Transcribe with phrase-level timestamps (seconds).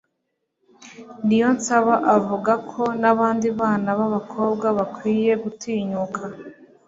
[1.25, 6.21] niyonsaba avuga ko n'abandi bana b'abakobwa bakwiye gutinyuka